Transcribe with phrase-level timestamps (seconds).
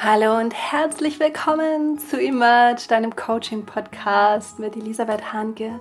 [0.00, 5.80] Hallo und herzlich willkommen zu Emerge, deinem Coaching-Podcast mit Elisabeth Hanke.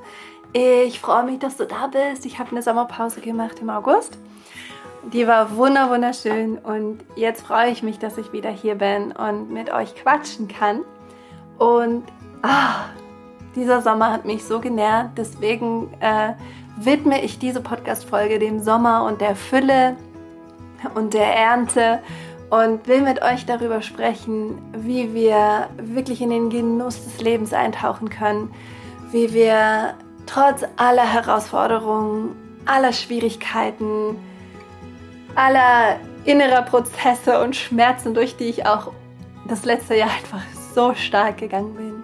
[0.54, 2.26] Ich freue mich, dass du da bist.
[2.26, 4.18] Ich habe eine Sommerpause gemacht im August.
[5.14, 9.52] Die war wunder wunderschön und jetzt freue ich mich, dass ich wieder hier bin und
[9.52, 10.82] mit euch quatschen kann.
[11.60, 12.04] Und
[12.42, 12.86] ah,
[13.56, 16.34] dieser Sommer hat mich so genährt, deswegen äh,
[16.76, 19.96] widme ich diese Podcast-Folge dem Sommer und der Fülle
[20.96, 22.00] und der Ernte
[22.50, 28.10] und will mit euch darüber sprechen, wie wir wirklich in den Genuss des Lebens eintauchen
[28.10, 28.54] können,
[29.12, 29.96] wie wir
[30.26, 32.36] trotz aller Herausforderungen,
[32.66, 34.18] aller Schwierigkeiten,
[35.36, 38.92] aller innerer Prozesse und Schmerzen, durch die ich auch
[39.48, 40.44] das letzte Jahr einfach
[40.74, 42.04] so stark gegangen bin,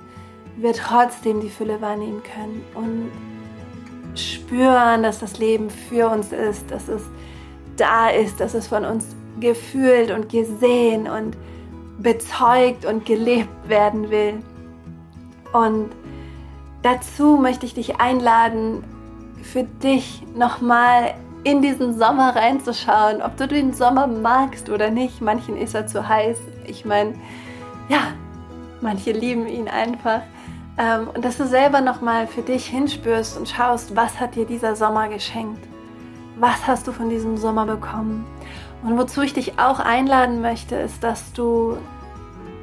[0.58, 3.12] wir trotzdem die Fülle wahrnehmen können und
[4.17, 7.03] spüren, dass das Leben für uns ist, dass es
[7.77, 9.05] da ist, dass es von uns
[9.40, 11.36] gefühlt und gesehen und
[12.00, 14.36] bezeugt und gelebt werden will.
[15.53, 15.89] Und
[16.81, 18.84] dazu möchte ich dich einladen,
[19.42, 25.22] für dich nochmal in diesen Sommer reinzuschauen, ob du den Sommer magst oder nicht.
[25.22, 26.38] Manchen ist er zu heiß.
[26.66, 27.14] Ich meine,
[27.90, 28.14] ja,
[28.81, 30.22] manche lieben ihn einfach.
[30.78, 34.75] Ähm, und dass du selber nochmal für dich hinspürst und schaust, was hat dir dieser
[34.75, 35.67] Sommer geschenkt?
[36.36, 38.26] Was hast du von diesem Sommer bekommen?
[38.84, 41.78] Und wozu ich dich auch einladen möchte, ist, dass du,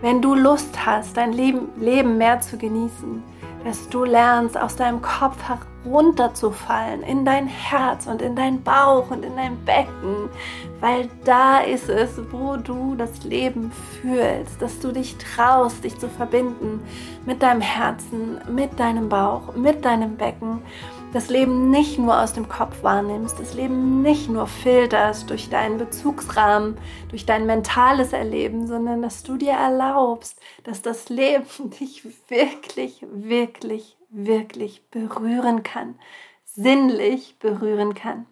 [0.03, 3.23] wenn du Lust hast, dein Leben, Leben mehr zu genießen,
[3.65, 5.37] dass du lernst, aus deinem Kopf
[5.85, 10.29] herunterzufallen in dein Herz und in dein Bauch und in dein Becken,
[10.81, 16.09] weil da ist es, wo du das Leben fühlst, dass du dich traust, dich zu
[16.09, 16.83] verbinden
[17.25, 20.61] mit deinem Herzen, mit deinem Bauch, mit deinem Becken
[21.12, 25.78] das Leben nicht nur aus dem Kopf wahrnimmst, das Leben nicht nur filterst durch deinen
[25.78, 33.05] Bezugsrahmen, durch dein mentales Erleben, sondern dass du dir erlaubst, dass das Leben dich wirklich,
[33.11, 35.98] wirklich, wirklich berühren kann,
[36.44, 38.26] sinnlich berühren kann.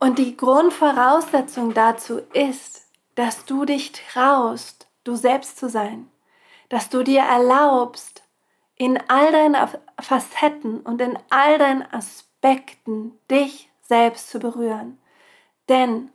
[0.00, 2.86] Und die Grundvoraussetzung dazu ist,
[3.16, 6.08] dass du dich traust, du selbst zu sein,
[6.68, 8.22] dass du dir erlaubst,
[8.78, 9.56] in all deinen
[10.00, 14.98] Facetten und in all deinen Aspekten dich selbst zu berühren.
[15.68, 16.10] Denn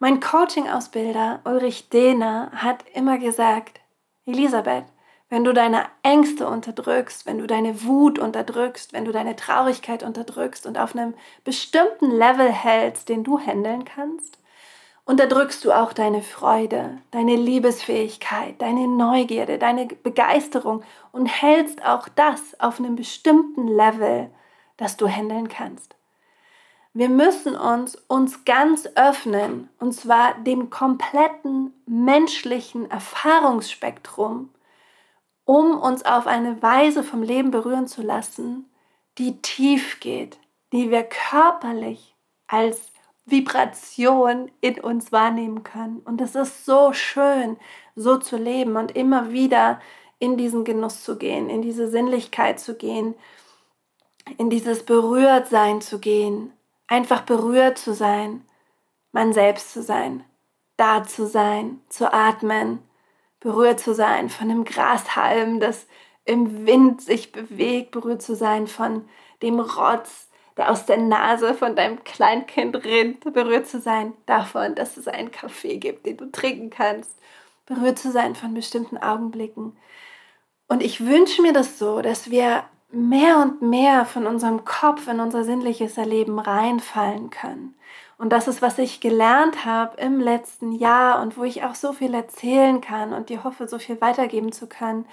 [0.00, 3.80] mein Coaching-Ausbilder Ulrich Dehner hat immer gesagt,
[4.26, 4.84] Elisabeth,
[5.28, 10.66] wenn du deine Ängste unterdrückst, wenn du deine Wut unterdrückst, wenn du deine Traurigkeit unterdrückst
[10.66, 11.14] und auf einem
[11.44, 14.41] bestimmten Level hältst, den du handeln kannst,
[15.04, 22.58] unterdrückst du auch deine Freude, deine Liebesfähigkeit, deine Neugierde, deine Begeisterung und hältst auch das
[22.60, 24.30] auf einem bestimmten Level,
[24.76, 25.96] das du handeln kannst.
[26.94, 34.50] Wir müssen uns uns ganz öffnen, und zwar dem kompletten menschlichen Erfahrungsspektrum,
[35.44, 38.70] um uns auf eine Weise vom Leben berühren zu lassen,
[39.18, 40.38] die tief geht,
[40.72, 42.14] die wir körperlich
[42.46, 42.91] als
[43.24, 46.00] Vibration in uns wahrnehmen können.
[46.00, 47.56] Und es ist so schön,
[47.94, 49.80] so zu leben und immer wieder
[50.18, 53.14] in diesen Genuss zu gehen, in diese Sinnlichkeit zu gehen,
[54.38, 56.52] in dieses Berührtsein zu gehen,
[56.86, 58.44] einfach berührt zu sein,
[59.12, 60.24] man selbst zu sein,
[60.76, 62.80] da zu sein, zu atmen,
[63.40, 65.86] berührt zu sein von dem Grashalm, das
[66.24, 69.08] im Wind sich bewegt, berührt zu sein von
[69.42, 74.96] dem Rotz, der aus der Nase von deinem Kleinkind rinnt, berührt zu sein davon, dass
[74.96, 77.18] es einen Kaffee gibt, den du trinken kannst,
[77.66, 79.76] berührt zu sein von bestimmten Augenblicken.
[80.68, 85.20] Und ich wünsche mir das so, dass wir mehr und mehr von unserem Kopf in
[85.20, 87.74] unser sinnliches Erleben reinfallen können.
[88.18, 91.92] Und das ist, was ich gelernt habe im letzten Jahr und wo ich auch so
[91.92, 95.06] viel erzählen kann und dir hoffe, so viel weitergeben zu können,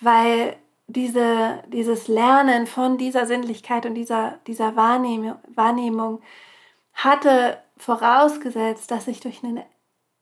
[0.00, 0.56] weil
[0.86, 6.20] diese, dieses Lernen von dieser Sinnlichkeit und dieser, dieser Wahrnehmung, Wahrnehmung
[6.92, 9.62] hatte vorausgesetzt, dass ich durch einen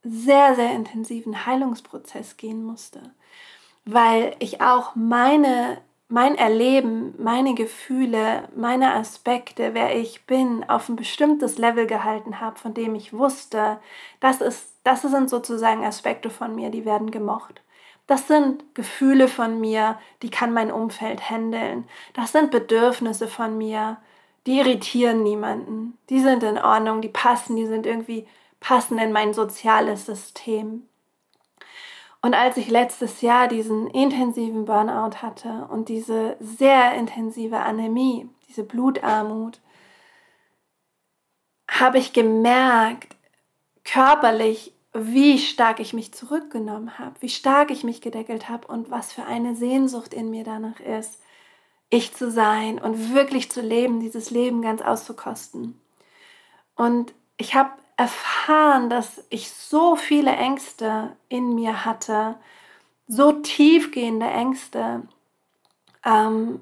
[0.02, 3.00] sehr, sehr intensiven Heilungsprozess gehen musste,
[3.84, 5.78] weil ich auch meine,
[6.08, 12.58] mein Erleben, meine Gefühle, meine Aspekte, wer ich bin, auf ein bestimmtes Level gehalten habe,
[12.58, 13.78] von dem ich wusste,
[14.20, 17.62] das, ist, das sind sozusagen Aspekte von mir, die werden gemocht.
[18.06, 21.88] Das sind Gefühle von mir, die kann mein Umfeld handeln.
[22.14, 23.98] Das sind Bedürfnisse von mir,
[24.46, 25.98] die irritieren niemanden.
[26.10, 28.26] Die sind in Ordnung, die passen, die sind irgendwie
[28.60, 30.88] passen in mein soziales System.
[32.20, 38.62] Und als ich letztes Jahr diesen intensiven Burnout hatte und diese sehr intensive Anämie, diese
[38.62, 39.60] Blutarmut,
[41.68, 43.16] habe ich gemerkt,
[43.84, 49.12] körperlich wie stark ich mich zurückgenommen habe, wie stark ich mich gedeckelt habe und was
[49.12, 51.18] für eine Sehnsucht in mir danach ist,
[51.88, 55.80] ich zu sein und wirklich zu leben, dieses Leben ganz auszukosten.
[56.74, 62.36] Und ich habe erfahren, dass ich so viele Ängste in mir hatte,
[63.06, 65.02] so tiefgehende Ängste
[66.04, 66.60] ähm,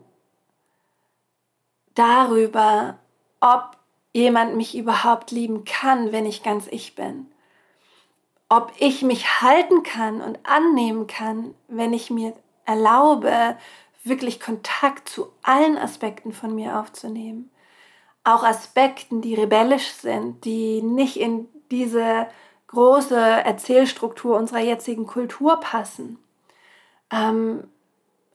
[1.95, 2.99] darüber,
[3.41, 3.77] ob
[4.13, 7.27] jemand mich überhaupt lieben kann, wenn ich ganz ich bin.
[8.51, 12.35] Ob ich mich halten kann und annehmen kann, wenn ich mir
[12.67, 13.57] erlaube,
[14.03, 17.51] wirklich Kontakt zu allen Aspekten von mir aufzunehmen.
[18.25, 22.27] Auch Aspekten, die rebellisch sind, die nicht in diese
[22.67, 26.19] große Erzählstruktur unserer jetzigen Kultur passen.
[27.13, 27.65] Ähm,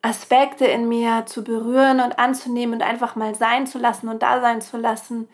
[0.02, 4.40] Aspekte in mir zu berühren und anzunehmen und einfach mal sein zu lassen und da
[4.40, 5.28] sein zu lassen,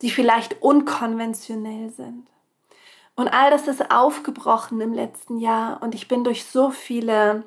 [0.00, 2.26] die vielleicht unkonventionell sind.
[3.22, 5.80] Und all das ist aufgebrochen im letzten Jahr.
[5.80, 7.44] Und ich bin durch so viele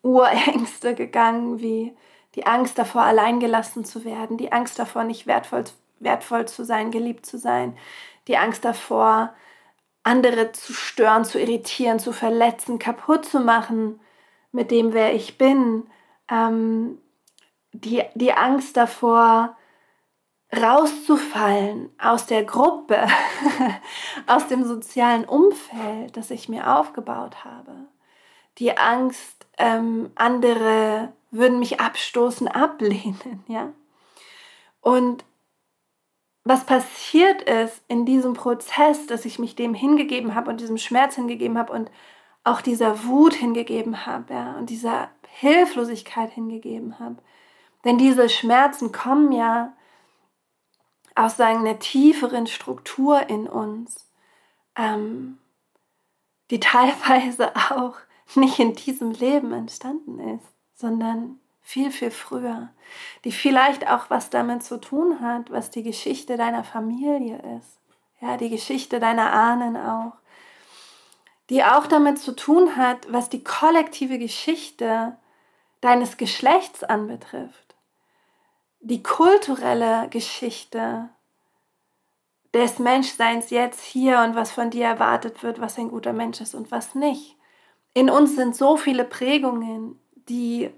[0.00, 1.94] Urängste gegangen, wie
[2.34, 5.64] die Angst davor, alleingelassen zu werden, die Angst davor, nicht wertvoll,
[5.98, 7.76] wertvoll zu sein, geliebt zu sein,
[8.26, 9.34] die Angst davor,
[10.02, 14.00] andere zu stören, zu irritieren, zu verletzen, kaputt zu machen
[14.50, 15.90] mit dem, wer ich bin,
[16.30, 16.96] ähm,
[17.72, 19.58] die, die Angst davor,
[20.56, 23.06] rauszufallen aus der Gruppe,
[24.26, 27.72] aus dem sozialen Umfeld, das ich mir aufgebaut habe.
[28.58, 33.72] Die Angst, ähm, andere würden mich abstoßen, ablehnen, ja.
[34.80, 35.24] Und
[36.42, 41.14] was passiert ist in diesem Prozess, dass ich mich dem hingegeben habe und diesem Schmerz
[41.14, 41.90] hingegeben habe und
[42.44, 47.16] auch dieser Wut hingegeben habe, ja, und dieser Hilflosigkeit hingegeben habe.
[47.84, 49.74] Denn diese Schmerzen kommen ja
[51.20, 54.08] aus einer tieferen Struktur in uns,
[54.76, 55.38] ähm,
[56.50, 57.96] die teilweise auch
[58.34, 62.70] nicht in diesem Leben entstanden ist, sondern viel, viel früher,
[63.24, 67.78] die vielleicht auch was damit zu tun hat, was die Geschichte deiner Familie ist,
[68.20, 70.14] ja, die Geschichte deiner Ahnen auch,
[71.50, 75.16] die auch damit zu tun hat, was die kollektive Geschichte
[75.80, 77.69] deines Geschlechts anbetrifft
[78.80, 81.08] die kulturelle Geschichte
[82.52, 86.54] des Menschseins jetzt hier und was von dir erwartet wird, was ein guter Mensch ist
[86.54, 87.36] und was nicht.
[87.94, 90.70] In uns sind so viele Prägungen, die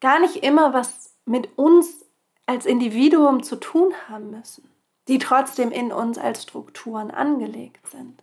[0.00, 2.04] gar nicht immer was mit uns
[2.46, 4.68] als Individuum zu tun haben müssen,
[5.08, 8.22] die trotzdem in uns als Strukturen angelegt sind.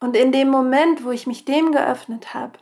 [0.00, 2.58] Und in dem Moment, wo ich mich dem geöffnet habe,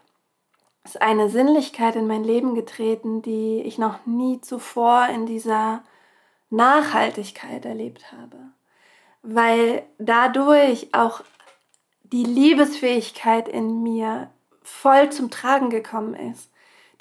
[0.84, 5.82] ist eine Sinnlichkeit in mein Leben getreten, die ich noch nie zuvor in dieser
[6.48, 8.38] Nachhaltigkeit erlebt habe.
[9.22, 11.20] Weil dadurch auch
[12.02, 14.30] die Liebesfähigkeit in mir
[14.62, 16.50] voll zum Tragen gekommen ist.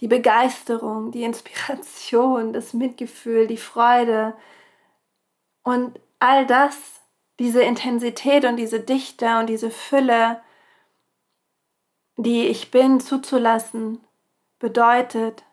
[0.02, 4.36] Die Begeisterung, die Inspiration, das Mitgefühl, die Freude
[5.64, 6.78] und all das,
[7.40, 10.42] diese Intensität und diese Dichte und diese Fülle,
[12.24, 14.02] die ich bin, zuzulassen,
[14.60, 15.46] bedeutet,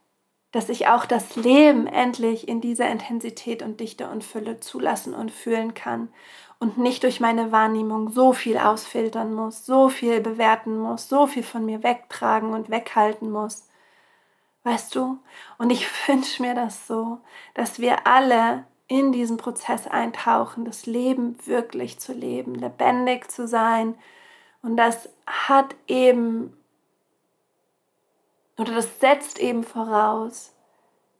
[0.50, 5.30] dass ich auch das Leben endlich in dieser Intensität und Dichte und Fülle zulassen und
[5.30, 6.08] fühlen kann
[6.58, 11.44] und nicht durch meine Wahrnehmung so viel ausfiltern muss, so viel bewerten muss, so viel
[11.44, 13.68] von mir wegtragen und weghalten muss.
[14.64, 15.18] Weißt du?
[15.58, 17.18] Und ich wünsche mir das so,
[17.54, 23.96] dass wir alle in diesen Prozess eintauchen, das Leben wirklich zu leben, lebendig zu sein,
[24.66, 26.55] und das hat eben,
[28.58, 30.52] oder das setzt eben voraus,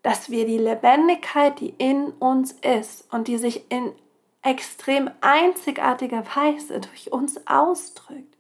[0.03, 3.93] dass wir die Lebendigkeit, die in uns ist und die sich in
[4.43, 8.37] extrem einzigartiger Weise durch uns ausdrückt,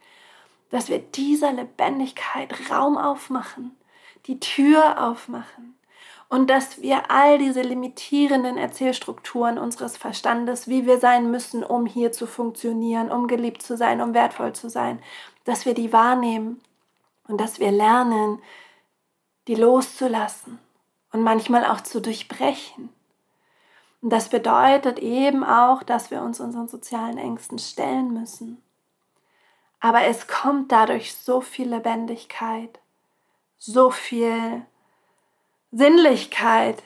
[0.70, 3.76] dass wir dieser Lebendigkeit Raum aufmachen,
[4.26, 5.76] die Tür aufmachen
[6.28, 12.12] und dass wir all diese limitierenden Erzählstrukturen unseres Verstandes, wie wir sein müssen, um hier
[12.12, 15.00] zu funktionieren, um geliebt zu sein, um wertvoll zu sein,
[15.44, 16.60] dass wir die wahrnehmen
[17.28, 18.40] und dass wir lernen,
[19.46, 20.58] die loszulassen
[21.12, 22.90] und manchmal auch zu durchbrechen.
[24.02, 28.62] Und das bedeutet eben auch, dass wir uns unseren sozialen Ängsten stellen müssen.
[29.80, 32.80] Aber es kommt dadurch so viel Lebendigkeit,
[33.58, 34.64] so viel
[35.70, 36.82] Sinnlichkeit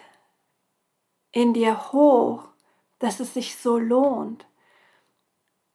[1.32, 2.44] in dir hoch,
[2.98, 4.46] dass es sich so lohnt,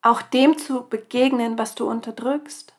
[0.01, 2.74] auch dem zu begegnen, was du unterdrückst.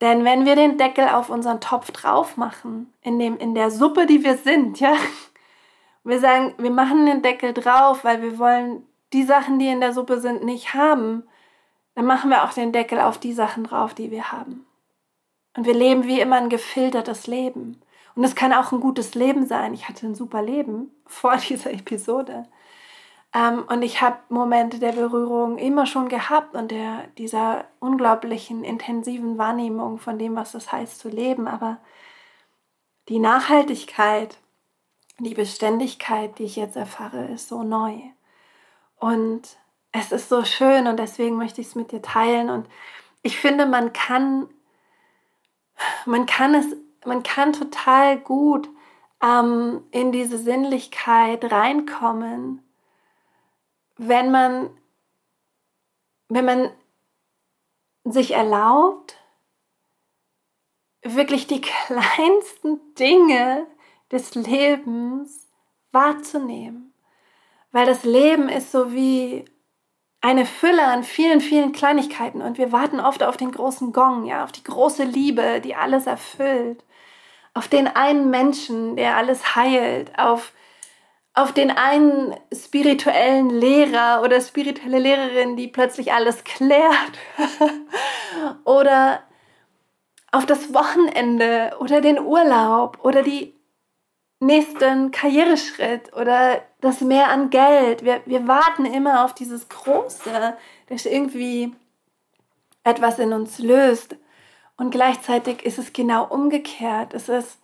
[0.00, 4.06] Denn wenn wir den Deckel auf unseren Topf drauf machen, in, dem, in der Suppe,
[4.06, 4.94] die wir sind, ja,
[6.04, 9.92] wir sagen, wir machen den Deckel drauf, weil wir wollen die Sachen, die in der
[9.92, 11.22] Suppe sind, nicht haben,
[11.94, 14.66] dann machen wir auch den Deckel auf die Sachen drauf, die wir haben.
[15.56, 17.80] Und wir leben wie immer ein gefiltertes Leben.
[18.16, 19.74] Und es kann auch ein gutes Leben sein.
[19.74, 22.44] Ich hatte ein super Leben vor dieser Episode.
[23.34, 29.36] Ähm, und ich habe Momente der Berührung immer schon gehabt und der, dieser unglaublichen, intensiven
[29.36, 31.48] Wahrnehmung von dem, was es heißt zu leben.
[31.48, 31.78] Aber
[33.08, 34.38] die Nachhaltigkeit,
[35.18, 37.98] die Beständigkeit, die ich jetzt erfahre, ist so neu.
[38.98, 39.42] Und
[39.92, 42.50] es ist so schön und deswegen möchte ich es mit dir teilen.
[42.50, 42.68] Und
[43.22, 44.48] ich finde, man kann,
[46.06, 46.66] man kann es,
[47.04, 48.68] man kann total gut
[49.22, 52.63] ähm, in diese Sinnlichkeit reinkommen,
[53.96, 54.70] wenn man,
[56.28, 56.70] wenn man
[58.04, 59.16] sich erlaubt,
[61.02, 63.66] wirklich die kleinsten Dinge
[64.10, 65.48] des Lebens
[65.92, 66.92] wahrzunehmen.
[67.72, 69.44] Weil das Leben ist so wie
[70.20, 74.42] eine Fülle an vielen, vielen Kleinigkeiten und wir warten oft auf den großen Gong, ja,
[74.42, 76.82] auf die große Liebe, die alles erfüllt,
[77.52, 80.52] auf den einen Menschen, der alles heilt, auf,
[81.34, 87.18] auf den einen spirituellen Lehrer oder spirituelle Lehrerin, die plötzlich alles klärt
[88.64, 89.20] oder
[90.30, 93.54] auf das Wochenende oder den Urlaub oder die
[94.40, 98.04] nächsten Karriereschritt oder das Mehr an Geld.
[98.04, 100.56] Wir, wir warten immer auf dieses Große,
[100.88, 101.74] das irgendwie
[102.84, 104.16] etwas in uns löst.
[104.76, 107.14] Und gleichzeitig ist es genau umgekehrt.
[107.14, 107.58] Es ist,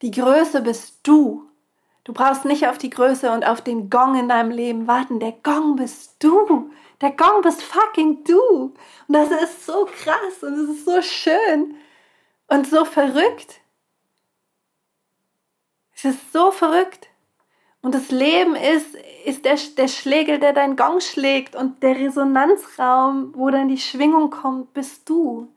[0.00, 1.48] die Größe bist du.
[2.04, 5.20] Du brauchst nicht auf die Größe und auf den Gong in deinem Leben warten.
[5.20, 6.70] Der Gong bist du.
[7.00, 8.40] Der Gong bist fucking du.
[8.40, 8.74] Und
[9.08, 11.76] das ist so krass und es ist so schön
[12.48, 13.60] und so verrückt.
[15.94, 17.08] Es ist so verrückt.
[17.82, 23.32] Und das Leben ist, ist der, der Schlägel, der deinen Gong schlägt und der Resonanzraum,
[23.36, 25.52] wo dann die Schwingung kommt, bist du.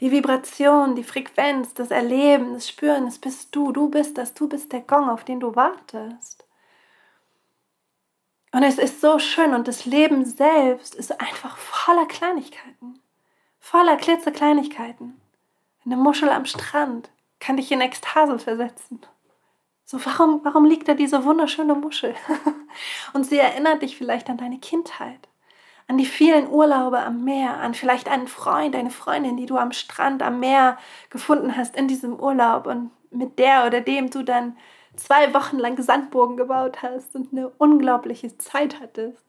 [0.00, 3.72] Die Vibration, die Frequenz, das Erleben, das Spüren, das bist du.
[3.72, 6.46] Du bist das, du bist der Gong, auf den du wartest.
[8.52, 13.00] Und es ist so schön und das Leben selbst ist einfach voller Kleinigkeiten.
[13.58, 15.20] Voller klitzekleinigkeiten.
[15.84, 19.00] Eine Muschel am Strand kann dich in Ekstase versetzen.
[19.84, 22.14] So, warum, warum liegt da diese wunderschöne Muschel?
[23.12, 25.27] Und sie erinnert dich vielleicht an deine Kindheit,
[25.88, 29.72] an die vielen Urlaube am Meer, an vielleicht einen Freund, eine Freundin, die du am
[29.72, 30.78] Strand, am Meer
[31.10, 34.56] gefunden hast in diesem Urlaub und mit der oder dem du dann
[34.96, 39.24] zwei Wochen lang Sandburgen gebaut hast und eine unglaubliche Zeit hattest.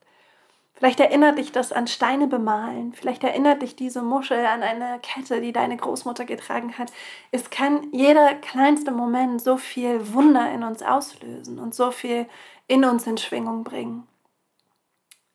[0.74, 2.92] Vielleicht erinnert dich das an Steine bemalen.
[2.94, 6.90] Vielleicht erinnert dich diese Muschel an eine Kette, die deine Großmutter getragen hat.
[7.32, 12.26] Es kann jeder kleinste Moment so viel Wunder in uns auslösen und so viel
[12.66, 14.06] in uns in Schwingung bringen.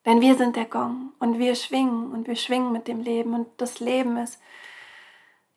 [0.06, 3.34] Denn wir sind der Gong und wir schwingen und wir schwingen mit dem Leben.
[3.34, 4.40] Und das Leben ist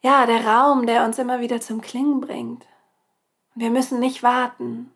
[0.02, 2.66] ja der Raum, der uns immer wieder zum Klingen bringt.
[3.54, 4.92] Wir müssen nicht warten,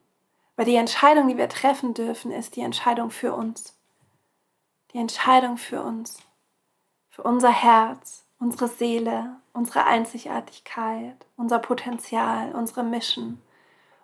[0.56, 3.78] weil die Entscheidung, die wir treffen dürfen, ist die Entscheidung für uns.
[4.92, 6.18] Die Entscheidung für uns,
[7.10, 13.40] für unser Herz, unsere Seele, unsere Einzigartigkeit, unser Potenzial, unsere Mission,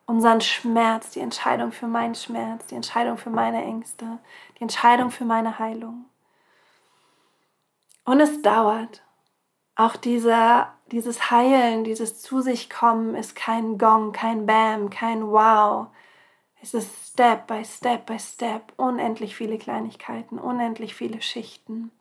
[0.10, 4.18] unseren Schmerz, die Entscheidung für meinen Schmerz, die Entscheidung für meine Ängste,
[4.58, 6.06] die Entscheidung für meine Heilung.
[8.06, 9.04] Und es dauert.
[9.76, 15.88] Auch dieser, dieses Heilen, dieses Zu sich kommen ist kein Gong, kein Bam, kein Wow,
[16.62, 21.92] es ist Step by Step by Step, unendlich viele Kleinigkeiten, unendlich viele Schichten.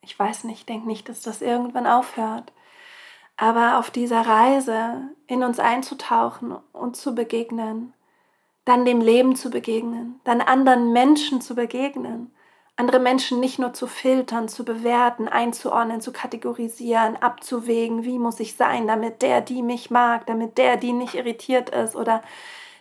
[0.00, 2.52] Ich weiß nicht, denke nicht, dass das irgendwann aufhört.
[3.42, 7.92] Aber auf dieser Reise in uns einzutauchen und zu begegnen,
[8.64, 12.32] dann dem Leben zu begegnen, dann anderen Menschen zu begegnen,
[12.76, 18.54] andere Menschen nicht nur zu filtern, zu bewerten, einzuordnen, zu kategorisieren, abzuwägen, wie muss ich
[18.54, 22.22] sein, damit der, die mich mag, damit der, die nicht irritiert ist oder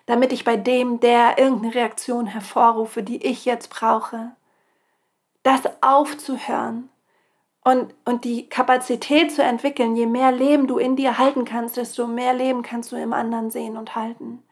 [0.05, 4.33] damit ich bei dem, der irgendeine Reaktion hervorrufe, die ich jetzt brauche.
[5.41, 6.91] Das aufzuhören
[7.63, 12.07] und, und die Kapazität zu entwickeln, je mehr Leben du in dir halten kannst, desto
[12.07, 14.43] mehr Leben kannst du im anderen sehen und halten.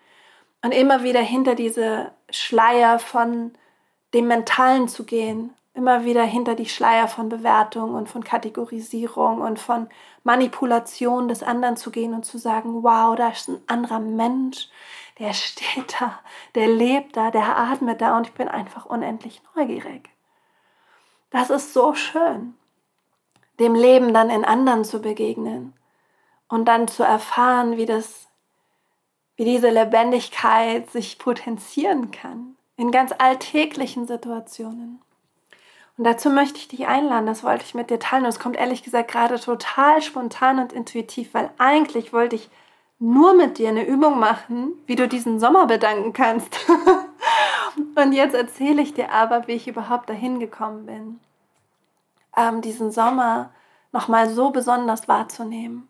[0.62, 3.54] Und immer wieder hinter diese Schleier von
[4.14, 9.60] dem Mentalen zu gehen, immer wieder hinter die Schleier von Bewertung und von Kategorisierung und
[9.60, 9.88] von
[10.24, 14.68] Manipulation des anderen zu gehen und zu sagen, wow, da ist ein anderer Mensch,
[15.18, 16.20] der steht da,
[16.56, 20.10] der lebt da, der atmet da und ich bin einfach unendlich neugierig.
[21.30, 22.56] Das ist so schön,
[23.60, 25.74] dem Leben dann in anderen zu begegnen
[26.48, 28.28] und dann zu erfahren, wie das,
[29.36, 35.02] wie diese Lebendigkeit sich potenzieren kann in ganz alltäglichen Situationen.
[35.98, 38.24] Und dazu möchte ich dich einladen, das wollte ich mit dir teilen.
[38.24, 42.50] Und es kommt ehrlich gesagt gerade total spontan und intuitiv, weil eigentlich wollte ich
[43.00, 46.58] nur mit dir eine Übung machen, wie du diesen Sommer bedanken kannst.
[47.96, 51.20] und jetzt erzähle ich dir aber, wie ich überhaupt dahin gekommen bin,
[52.36, 53.52] ähm, diesen Sommer
[53.92, 55.88] nochmal so besonders wahrzunehmen.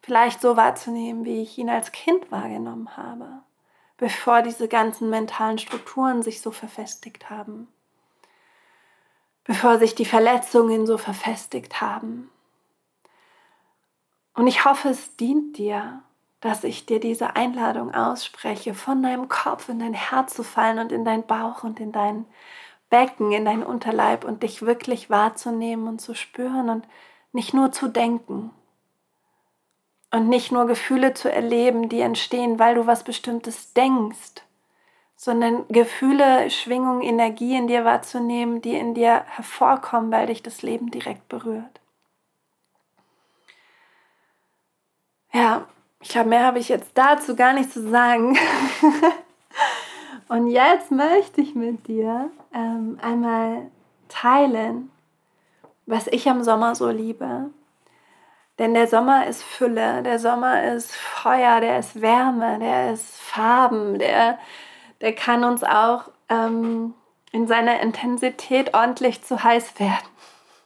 [0.00, 3.42] Vielleicht so wahrzunehmen, wie ich ihn als Kind wahrgenommen habe,
[3.96, 7.68] bevor diese ganzen mentalen Strukturen sich so verfestigt haben,
[9.44, 12.30] bevor sich die Verletzungen so verfestigt haben.
[14.34, 16.02] Und ich hoffe, es dient dir,
[16.40, 20.92] dass ich dir diese Einladung ausspreche, von deinem Kopf in dein Herz zu fallen und
[20.92, 22.24] in deinen Bauch und in dein
[22.90, 26.84] Becken, in deinen Unterleib und dich wirklich wahrzunehmen und zu spüren und
[27.32, 28.50] nicht nur zu denken
[30.10, 34.42] und nicht nur Gefühle zu erleben, die entstehen, weil du was Bestimmtes denkst,
[35.16, 40.90] sondern Gefühle, Schwingungen, Energie in dir wahrzunehmen, die in dir hervorkommen, weil dich das Leben
[40.90, 41.80] direkt berührt.
[45.32, 45.66] Ja,
[46.00, 48.38] ich glaube, mehr habe ich jetzt dazu gar nicht zu sagen.
[50.28, 53.70] Und jetzt möchte ich mit dir ähm, einmal
[54.08, 54.90] teilen,
[55.86, 57.50] was ich am Sommer so liebe.
[58.58, 63.98] Denn der Sommer ist Fülle, der Sommer ist Feuer, der ist Wärme, der ist Farben,
[63.98, 64.38] der,
[65.00, 66.94] der kann uns auch ähm,
[67.32, 70.08] in seiner Intensität ordentlich zu heiß werden.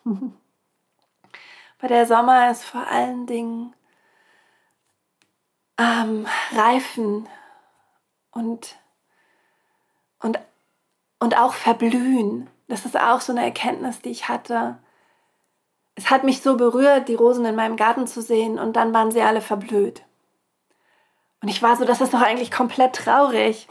[1.79, 3.75] Aber der Sommer ist vor allen Dingen
[5.79, 7.29] ähm, reifen
[8.31, 8.77] und,
[10.23, 10.39] und,
[11.19, 12.49] und auch verblühen.
[12.69, 14.79] Das ist auch so eine Erkenntnis, die ich hatte.
[15.95, 19.11] Es hat mich so berührt, die Rosen in meinem Garten zu sehen und dann waren
[19.11, 20.03] sie alle verblüht.
[21.43, 23.69] Und ich war so, das ist doch eigentlich komplett traurig.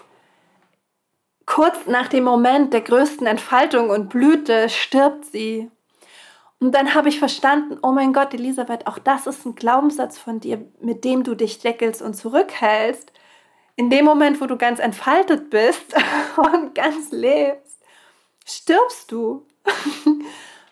[1.46, 5.72] Kurz nach dem Moment der größten Entfaltung und Blüte stirbt sie.
[6.60, 10.40] Und dann habe ich verstanden, oh mein Gott, Elisabeth, auch das ist ein Glaubenssatz von
[10.40, 13.11] dir, mit dem du dich deckelst und zurückhältst.
[13.76, 15.96] In dem Moment, wo du ganz entfaltet bist
[16.38, 17.80] und ganz lebst,
[18.46, 19.46] stirbst du.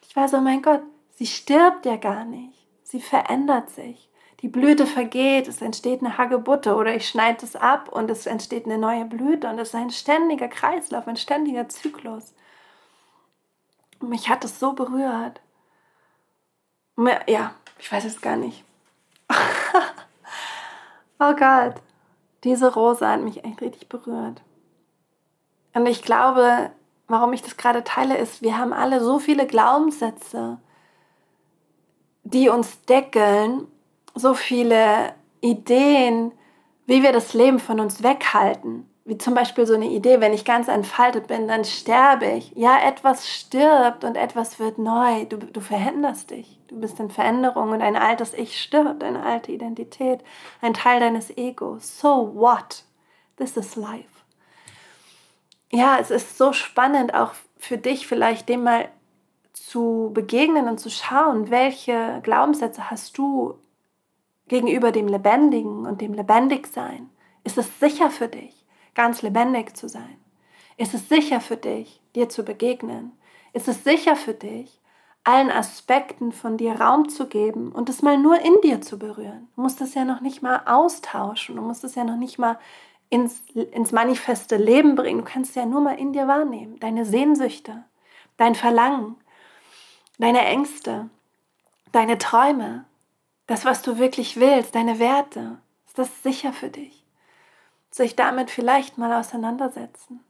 [0.09, 0.81] Ich war so, oh mein Gott,
[1.17, 2.57] sie stirbt ja gar nicht.
[2.81, 4.09] Sie verändert sich.
[4.41, 8.65] Die Blüte vergeht, es entsteht eine Hagebutte oder ich schneide es ab und es entsteht
[8.65, 12.33] eine neue Blüte und es ist ein ständiger Kreislauf, ein ständiger Zyklus.
[13.99, 15.41] Und mich hat es so berührt.
[17.27, 18.63] Ja, ich weiß es gar nicht.
[21.19, 21.75] oh Gott,
[22.43, 24.41] diese Rose hat mich echt richtig berührt.
[25.73, 26.71] Und ich glaube,
[27.07, 30.57] warum ich das gerade teile, ist, wir haben alle so viele Glaubenssätze,
[32.23, 33.67] die uns deckeln,
[34.15, 36.31] so viele Ideen,
[36.85, 40.45] wie wir das Leben von uns weghalten wie zum Beispiel so eine Idee, wenn ich
[40.45, 42.51] ganz entfaltet bin, dann sterbe ich.
[42.55, 45.25] Ja, etwas stirbt und etwas wird neu.
[45.25, 46.58] Du, du veränderst dich.
[46.69, 50.23] Du bist in Veränderung und ein altes Ich stirbt, eine alte Identität,
[50.61, 51.99] ein Teil deines Egos.
[51.99, 52.83] So what?
[53.37, 54.23] This is life.
[55.71, 58.89] Ja, es ist so spannend auch für dich vielleicht dem mal
[59.53, 63.55] zu begegnen und zu schauen, welche Glaubenssätze hast du
[64.47, 67.09] gegenüber dem Lebendigen und dem Lebendigsein.
[67.43, 68.59] Ist es sicher für dich?
[68.99, 70.17] ganz lebendig zu sein?
[70.75, 73.13] Ist es sicher für dich, dir zu begegnen?
[73.53, 74.78] Ist es sicher für dich,
[75.23, 79.47] allen Aspekten von dir Raum zu geben und es mal nur in dir zu berühren?
[79.55, 82.57] Du musst es ja noch nicht mal austauschen, du musst es ja noch nicht mal
[83.09, 85.19] ins, ins manifeste Leben bringen.
[85.19, 86.79] Du kannst es ja nur mal in dir wahrnehmen.
[86.79, 87.83] Deine Sehnsüchte,
[88.37, 89.15] dein Verlangen,
[90.17, 91.09] deine Ängste,
[91.91, 92.85] deine Träume,
[93.47, 95.57] das, was du wirklich willst, deine Werte.
[95.87, 96.99] Ist das sicher für dich?
[97.91, 100.23] sich damit vielleicht mal auseinandersetzen.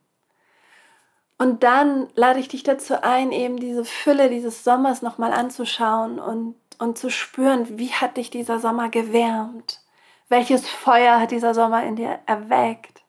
[1.39, 6.56] Und dann lade ich dich dazu ein, eben diese Fülle dieses Sommers nochmal anzuschauen und,
[6.80, 9.82] und zu spüren, wie hat dich dieser Sommer gewärmt?
[10.28, 13.04] Welches Feuer hat dieser Sommer in dir erweckt?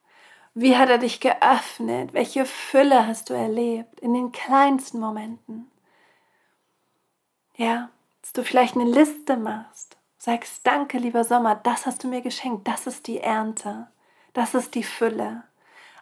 [0.54, 2.12] Wie hat er dich geöffnet?
[2.12, 5.68] Welche Fülle hast du erlebt in den kleinsten Momenten?
[7.56, 7.90] Ja,
[8.22, 12.68] dass du vielleicht eine Liste machst, sagst, danke lieber Sommer, das hast du mir geschenkt,
[12.68, 13.88] das ist die Ernte.
[14.34, 15.42] Das ist die Fülle.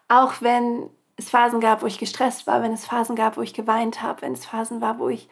[0.09, 3.53] Auch wenn es Phasen gab, wo ich gestresst war, wenn es Phasen gab, wo ich
[3.53, 5.29] geweint habe, wenn es Phasen war, wo ich,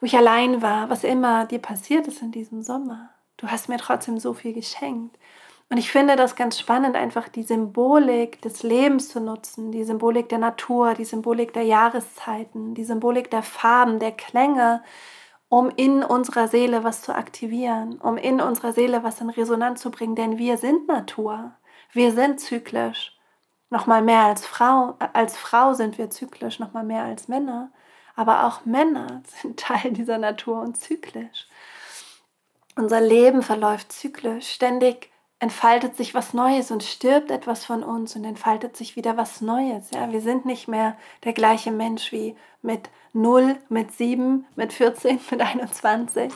[0.00, 3.10] wo ich allein war, was immer dir passiert ist in diesem Sommer.
[3.36, 5.18] Du hast mir trotzdem so viel geschenkt.
[5.68, 10.28] Und ich finde das ganz spannend, einfach die Symbolik des Lebens zu nutzen, die Symbolik
[10.28, 14.84] der Natur, die Symbolik der Jahreszeiten, die Symbolik der Farben, der Klänge,
[15.48, 19.90] um in unserer Seele was zu aktivieren, um in unserer Seele was in Resonanz zu
[19.90, 21.52] bringen, denn wir sind Natur.
[21.92, 23.18] Wir sind zyklisch.
[23.72, 27.70] Noch mal mehr als Frau, als Frau sind wir zyklisch, noch mal mehr als Männer.
[28.14, 31.48] Aber auch Männer sind Teil dieser Natur und zyklisch.
[32.76, 34.50] Unser Leben verläuft zyklisch.
[34.50, 39.40] Ständig entfaltet sich was Neues und stirbt etwas von uns und entfaltet sich wieder was
[39.40, 39.90] Neues.
[39.90, 45.18] Ja, wir sind nicht mehr der gleiche Mensch wie mit 0, mit 7, mit 14,
[45.30, 46.30] mit 21,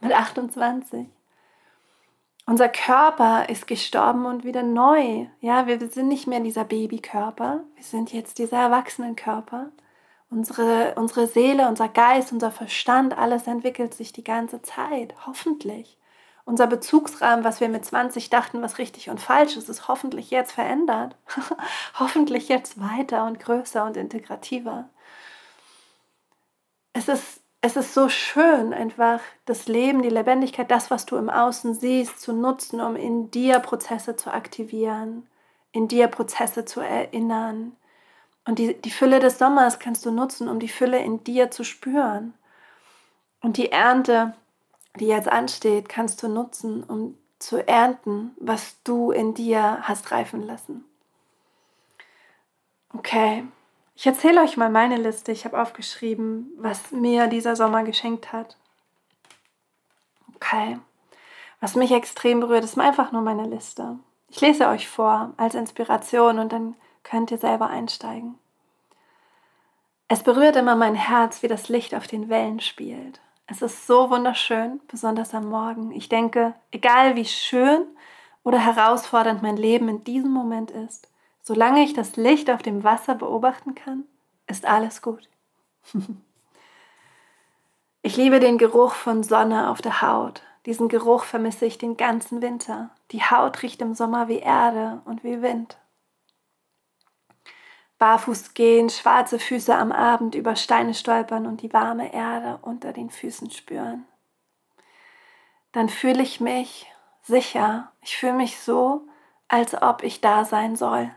[0.00, 1.06] mit 28.
[2.46, 5.26] Unser Körper ist gestorben und wieder neu.
[5.40, 7.64] Ja, wir sind nicht mehr dieser Babykörper.
[7.74, 9.70] Wir sind jetzt dieser Erwachsenenkörper.
[10.28, 15.14] Unsere, unsere Seele, unser Geist, unser Verstand, alles entwickelt sich die ganze Zeit.
[15.26, 15.98] Hoffentlich.
[16.44, 20.52] Unser Bezugsrahmen, was wir mit 20 dachten, was richtig und falsch ist, ist hoffentlich jetzt
[20.52, 21.16] verändert.
[21.98, 24.90] hoffentlich jetzt weiter und größer und integrativer.
[26.92, 31.30] Es ist es ist so schön, einfach das Leben, die Lebendigkeit, das, was du im
[31.30, 35.26] Außen siehst, zu nutzen, um in dir Prozesse zu aktivieren,
[35.72, 37.74] in dir Prozesse zu erinnern.
[38.44, 41.64] Und die, die Fülle des Sommers kannst du nutzen, um die Fülle in dir zu
[41.64, 42.34] spüren.
[43.40, 44.34] Und die Ernte,
[45.00, 50.42] die jetzt ansteht, kannst du nutzen, um zu ernten, was du in dir hast reifen
[50.42, 50.84] lassen.
[52.92, 53.44] Okay,
[53.94, 55.32] ich erzähle euch mal meine Liste.
[55.32, 58.56] Ich habe aufgeschrieben, was mir dieser Sommer geschenkt hat.
[60.34, 60.78] Okay.
[61.60, 63.98] Was mich extrem berührt, ist einfach nur meine Liste.
[64.28, 68.38] Ich lese euch vor als Inspiration und dann könnt ihr selber einsteigen.
[70.08, 73.20] Es berührt immer mein Herz, wie das Licht auf den Wellen spielt.
[73.46, 75.92] Es ist so wunderschön, besonders am Morgen.
[75.92, 77.86] Ich denke, egal wie schön
[78.42, 81.08] oder herausfordernd mein Leben in diesem Moment ist,
[81.46, 84.04] Solange ich das Licht auf dem Wasser beobachten kann,
[84.46, 85.28] ist alles gut.
[88.02, 90.42] ich liebe den Geruch von Sonne auf der Haut.
[90.64, 92.88] Diesen Geruch vermisse ich den ganzen Winter.
[93.10, 95.76] Die Haut riecht im Sommer wie Erde und wie Wind.
[97.98, 103.10] Barfuß gehen, schwarze Füße am Abend über Steine stolpern und die warme Erde unter den
[103.10, 104.06] Füßen spüren.
[105.72, 107.92] Dann fühle ich mich sicher.
[108.00, 109.06] Ich fühle mich so,
[109.48, 111.10] als ob ich da sein soll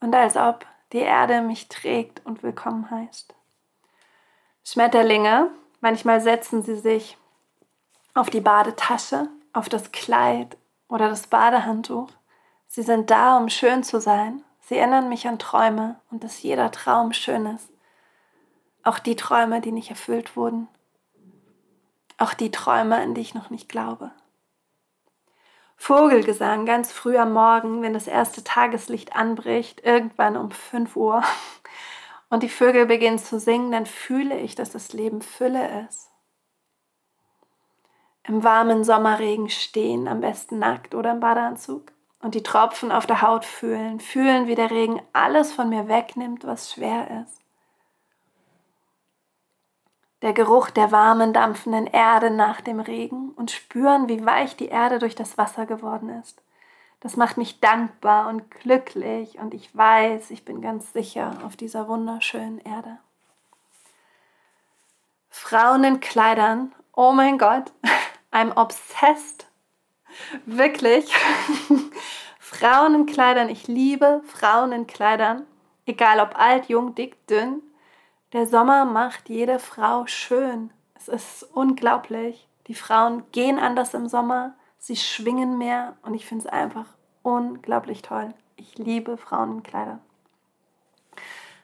[0.00, 3.34] und als ob die Erde mich trägt und willkommen heißt.
[4.64, 7.16] Schmetterlinge, manchmal setzen sie sich
[8.14, 10.56] auf die Badetasche, auf das Kleid
[10.88, 12.08] oder das Badehandtuch.
[12.66, 14.42] Sie sind da, um schön zu sein.
[14.60, 17.68] Sie erinnern mich an Träume und dass jeder Traum schön ist.
[18.82, 20.68] Auch die Träume, die nicht erfüllt wurden.
[22.18, 24.12] Auch die Träume, an die ich noch nicht glaube.
[25.82, 31.22] Vogelgesang ganz früh am Morgen, wenn das erste Tageslicht anbricht, irgendwann um 5 Uhr.
[32.28, 36.10] Und die Vögel beginnen zu singen, dann fühle ich, dass das Leben Fülle ist.
[38.24, 41.90] Im warmen Sommerregen stehen, am besten nackt oder im Badeanzug.
[42.20, 46.46] Und die Tropfen auf der Haut fühlen, fühlen, wie der Regen alles von mir wegnimmt,
[46.46, 47.40] was schwer ist
[50.22, 54.98] der Geruch der warmen, dampfenden Erde nach dem Regen und spüren, wie weich die Erde
[54.98, 56.42] durch das Wasser geworden ist.
[57.00, 61.88] Das macht mich dankbar und glücklich und ich weiß, ich bin ganz sicher auf dieser
[61.88, 62.98] wunderschönen Erde.
[65.30, 67.72] Frauen in Kleidern, oh mein Gott,
[68.32, 69.46] I'm obsessed.
[70.44, 71.10] Wirklich.
[72.38, 75.46] Frauen in Kleidern, ich liebe Frauen in Kleidern,
[75.86, 77.62] egal ob alt, jung, dick, dünn.
[78.32, 80.70] Der Sommer macht jede Frau schön.
[80.94, 82.46] Es ist unglaublich.
[82.68, 86.86] Die Frauen gehen anders im Sommer, sie schwingen mehr und ich finde es einfach
[87.22, 88.32] unglaublich toll.
[88.54, 89.98] Ich liebe Frauenkleider.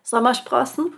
[0.02, 0.92] Sommersprossen,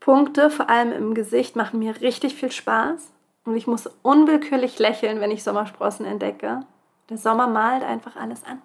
[0.00, 3.10] Punkte, vor allem im Gesicht, machen mir richtig viel Spaß
[3.46, 6.60] und ich muss unwillkürlich lächeln, wenn ich Sommersprossen entdecke.
[7.08, 8.60] Der Sommer malt einfach alles an.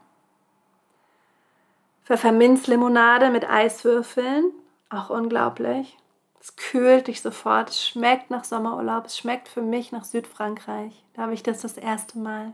[2.04, 4.52] Pfefferminzlimonade mit Eiswürfeln,
[4.90, 5.98] auch unglaublich.
[6.44, 7.70] Es kühlt dich sofort.
[7.70, 9.06] Es schmeckt nach Sommerurlaub.
[9.06, 11.02] Es schmeckt für mich nach Südfrankreich.
[11.14, 12.52] Da habe ich das das erste Mal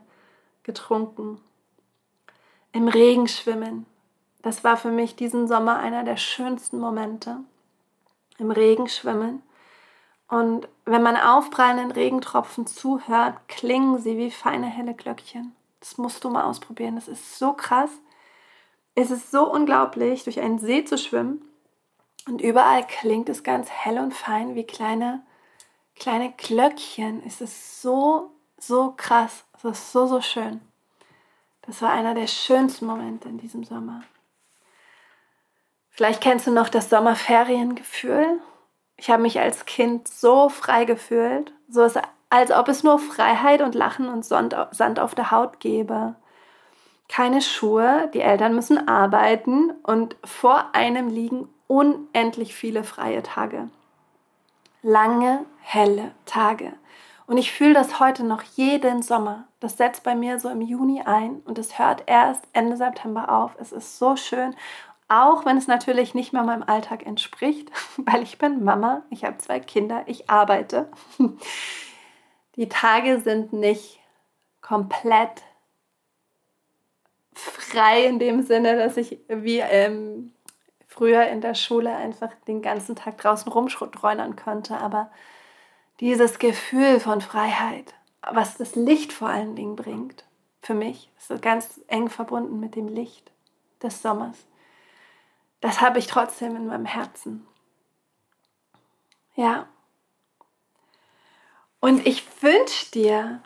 [0.62, 1.42] getrunken.
[2.72, 3.88] Im Regen schwimmen.
[4.44, 7.38] Das war für mich diesen Sommer einer der schönsten Momente.
[8.38, 9.42] Im Regen schwimmen.
[10.28, 15.56] Und wenn man aufprallenden Regentropfen zuhört, klingen sie wie feine helle Glöckchen.
[15.80, 16.94] Das musst du mal ausprobieren.
[16.94, 17.90] Das ist so krass.
[18.94, 21.42] Es ist so unglaublich, durch einen See zu schwimmen
[22.30, 25.24] und überall klingt es ganz hell und fein wie kleine,
[25.96, 27.24] kleine Glöckchen.
[27.26, 29.46] Es ist so, so krass.
[29.58, 30.62] Es ist so, so schön.
[31.64, 34.04] Das war einer der schönsten Momente in diesem Sommer.
[35.90, 38.40] Vielleicht kennst du noch das Sommerferiengefühl.
[38.96, 41.82] Ich habe mich als Kind so frei gefühlt, so
[42.30, 44.54] als ob es nur Freiheit und Lachen und Sand
[45.00, 46.16] auf der Haut gäbe.
[47.08, 53.70] Keine Schuhe, die Eltern müssen arbeiten und vor einem liegen unendlich viele freie Tage.
[54.82, 56.74] lange, helle Tage.
[57.28, 59.48] Und ich fühle das heute noch jeden Sommer.
[59.60, 63.56] Das setzt bei mir so im Juni ein und es hört erst Ende September auf.
[63.60, 64.56] Es ist so schön,
[65.10, 69.38] auch wenn es natürlich nicht mehr meinem Alltag entspricht, weil ich bin Mama, ich habe
[69.38, 70.90] zwei Kinder, ich arbeite.
[72.56, 74.00] Die Tage sind nicht
[74.62, 75.44] komplett
[77.34, 80.34] frei in dem Sinne, dass ich wie ähm,
[81.00, 84.78] früher in der Schule einfach den ganzen Tag draußen rumträunern konnte.
[84.78, 85.10] Aber
[86.02, 90.26] dieses Gefühl von Freiheit, was das Licht vor allen Dingen bringt,
[90.62, 93.32] für mich, ist ganz eng verbunden mit dem Licht
[93.82, 94.46] des Sommers.
[95.62, 97.48] Das habe ich trotzdem in meinem Herzen.
[99.36, 99.68] Ja.
[101.80, 103.42] Und ich wünsche dir,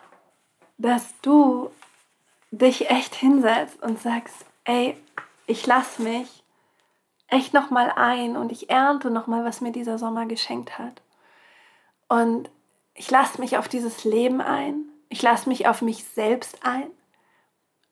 [0.76, 1.70] dass du
[2.50, 5.00] dich echt hinsetzt und sagst, ey,
[5.46, 6.43] ich lasse mich
[7.34, 11.02] echt nochmal ein und ich ernte nochmal, was mir dieser Sommer geschenkt hat.
[12.08, 12.50] Und
[12.94, 14.84] ich lasse mich auf dieses Leben ein.
[15.08, 16.90] Ich lasse mich auf mich selbst ein.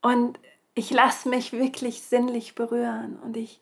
[0.01, 0.39] Und
[0.75, 3.19] ich lasse mich wirklich sinnlich berühren.
[3.25, 3.61] Und ich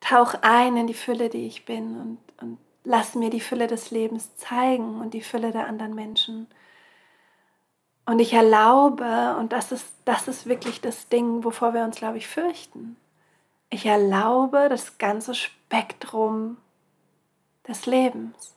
[0.00, 2.00] tauche ein in die Fülle, die ich bin.
[2.00, 6.48] Und, und lasse mir die Fülle des Lebens zeigen und die Fülle der anderen Menschen.
[8.06, 12.18] Und ich erlaube, und das ist, das ist wirklich das Ding, wovor wir uns, glaube
[12.18, 12.96] ich, fürchten.
[13.70, 16.56] Ich erlaube das ganze Spektrum
[17.66, 18.56] des Lebens.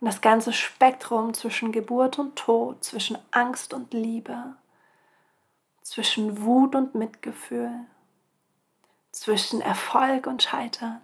[0.00, 4.54] Und das ganze Spektrum zwischen Geburt und Tod, zwischen Angst und Liebe,
[5.82, 7.72] zwischen Wut und Mitgefühl,
[9.12, 11.00] zwischen Erfolg und Scheitern,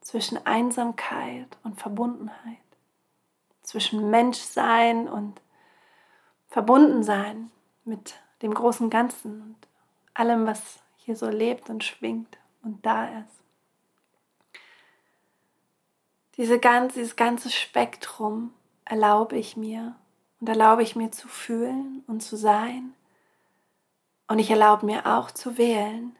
[0.00, 2.56] zwischen Einsamkeit und Verbundenheit,
[3.62, 5.40] zwischen Menschsein und
[6.46, 7.50] Verbundensein
[7.84, 9.56] mit dem großen Ganzen und
[10.14, 13.42] allem, was hier so lebt und schwingt und da ist.
[16.36, 18.52] Diese ganze, dieses ganze Spektrum
[18.84, 19.96] erlaube ich mir
[20.38, 22.92] und erlaube ich mir zu fühlen und zu sein.
[24.26, 26.14] Und ich erlaube mir auch zu wählen,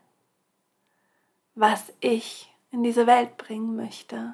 [1.55, 4.33] was ich in diese Welt bringen möchte.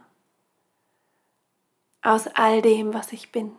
[2.01, 3.57] Aus all dem, was ich bin.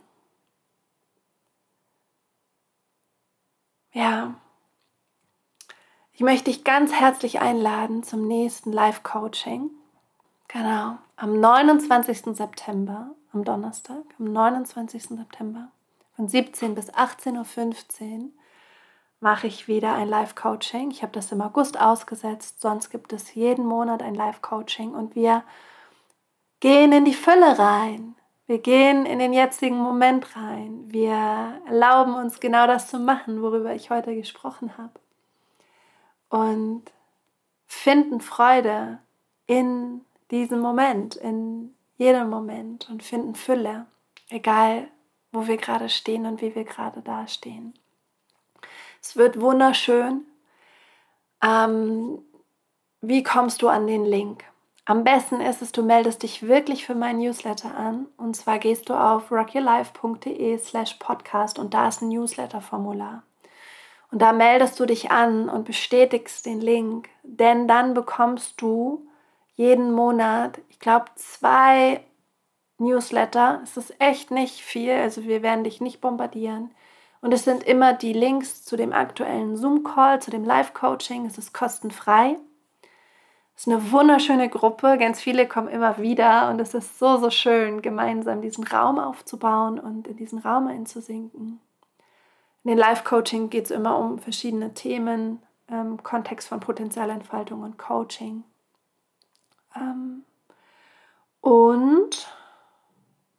[3.91, 4.35] Ja,
[6.15, 9.69] ich möchte dich ganz herzlich einladen zum nächsten Live-Coaching.
[10.47, 12.37] Genau, am 29.
[12.37, 15.03] September, am Donnerstag, am 29.
[15.09, 15.67] September
[16.15, 18.29] von 17 bis 18.15 Uhr
[19.19, 20.89] mache ich wieder ein Live-Coaching.
[20.89, 25.43] Ich habe das im August ausgesetzt, sonst gibt es jeden Monat ein Live-Coaching und wir
[26.61, 28.15] gehen in die Fülle rein.
[28.47, 30.85] Wir gehen in den jetzigen Moment rein.
[30.87, 34.93] Wir erlauben uns genau das zu machen, worüber ich heute gesprochen habe.
[36.35, 36.83] Und
[37.65, 38.99] finden Freude
[39.47, 43.85] in diesen Moment, in jedem Moment und finden Fülle,
[44.27, 44.89] egal
[45.31, 47.73] wo wir gerade stehen und wie wir gerade dastehen.
[49.01, 50.25] Es wird wunderschön.
[51.41, 52.19] Ähm,
[52.99, 54.43] wie kommst du an den Link?
[54.83, 58.07] Am besten ist es, du meldest dich wirklich für meinen Newsletter an.
[58.17, 63.23] Und zwar gehst du auf rockyourlife.de slash podcast und da ist ein Newsletter-Formular.
[64.11, 69.07] Und da meldest du dich an und bestätigst den Link, denn dann bekommst du
[69.55, 72.01] jeden Monat, ich glaube, zwei
[72.77, 73.61] Newsletter.
[73.63, 76.71] Es ist echt nicht viel, also wir werden dich nicht bombardieren.
[77.21, 81.25] Und es sind immer die Links zu dem aktuellen Zoom-Call, zu dem Live-Coaching.
[81.25, 82.37] Es ist kostenfrei.
[83.55, 84.97] Es ist eine wunderschöne Gruppe.
[84.99, 89.79] Ganz viele kommen immer wieder und es ist so, so schön, gemeinsam diesen Raum aufzubauen
[89.79, 91.61] und in diesen Raum einzusinken.
[92.65, 98.43] In den Live-Coaching geht es immer um verschiedene Themen, ähm, Kontext von Potenzialentfaltung und Coaching.
[99.75, 100.25] Ähm,
[101.41, 102.27] und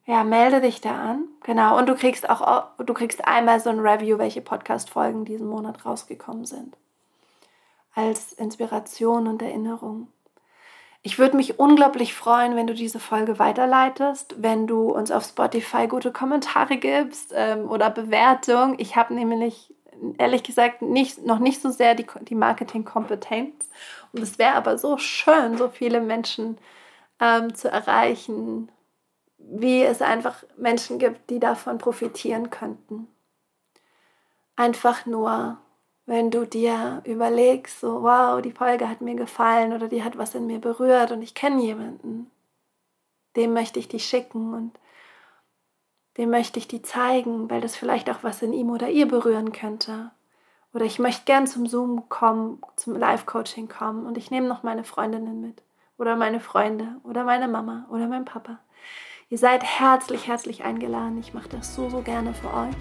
[0.05, 1.27] ja, melde dich da an.
[1.43, 1.77] Genau.
[1.77, 6.45] Und du kriegst auch, du kriegst einmal so ein Review, welche Podcast-Folgen diesen Monat rausgekommen
[6.45, 6.77] sind.
[7.93, 10.07] Als Inspiration und Erinnerung.
[11.03, 15.87] Ich würde mich unglaublich freuen, wenn du diese Folge weiterleitest, wenn du uns auf Spotify
[15.87, 18.75] gute Kommentare gibst ähm, oder Bewertung.
[18.77, 19.73] Ich habe nämlich
[20.17, 23.69] ehrlich gesagt nicht, noch nicht so sehr die, die Marketingkompetenz.
[24.11, 26.57] Und es wäre aber so schön, so viele Menschen
[27.19, 28.71] ähm, zu erreichen,
[29.37, 33.07] wie es einfach Menschen gibt, die davon profitieren könnten.
[34.55, 35.57] Einfach nur,
[36.07, 40.33] wenn du dir überlegst, so, wow, die Folge hat mir gefallen oder die hat was
[40.35, 42.31] in mir berührt und ich kenne jemanden,
[43.35, 44.71] dem möchte ich die schicken und
[46.17, 49.51] dem möchte ich die zeigen, weil das vielleicht auch was in ihm oder ihr berühren
[49.51, 50.11] könnte.
[50.73, 54.85] Oder ich möchte gern zum Zoom kommen, zum Live-Coaching kommen und ich nehme noch meine
[54.85, 55.61] Freundinnen mit.
[55.97, 58.59] Oder meine Freunde oder meine Mama oder mein Papa.
[59.29, 61.19] Ihr seid herzlich, herzlich eingeladen.
[61.19, 62.75] Ich mache das so, so gerne für euch.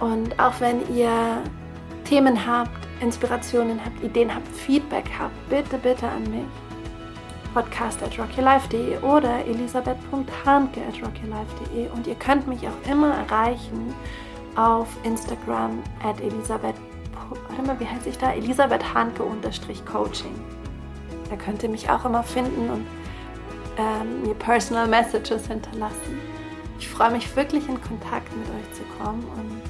[0.00, 1.42] Und auch wenn ihr
[2.10, 6.44] Themen habt, Inspirationen habt, Ideen habt, Feedback habt, bitte, bitte an mich.
[7.54, 13.94] Podcast at rockylife.de oder elisabeth.hanke at rockylife.de und ihr könnt mich auch immer erreichen
[14.56, 16.74] auf Instagram at elisabeth,
[17.48, 18.32] warte mal, wie heißt ich da?
[18.32, 20.34] Elisabeth Hanke unterstrich Coaching.
[21.30, 22.86] Da könnt ihr mich auch immer finden und
[23.78, 26.18] ähm, mir Personal Messages hinterlassen.
[26.80, 29.69] Ich freue mich wirklich in Kontakt mit euch zu kommen und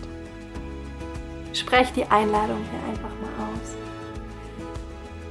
[1.53, 3.75] spreche die Einladung hier einfach mal aus.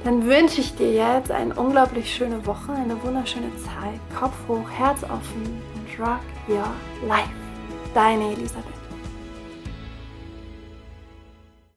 [0.04, 4.00] Dann wünsche ich dir jetzt eine unglaublich schöne Woche, eine wunderschöne Zeit.
[4.18, 6.70] Kopf hoch, Herz offen und rock your
[7.06, 7.28] life.
[7.94, 8.79] Deine Elisabeth.